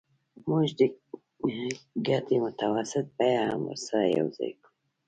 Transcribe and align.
موږ 0.47 0.67
د 0.79 0.81
ګټې 2.07 2.37
متوسطه 2.45 3.09
بیه 3.17 3.41
هم 3.51 3.61
ورسره 3.67 4.13
یوځای 4.17 4.51
کوو 4.61 4.69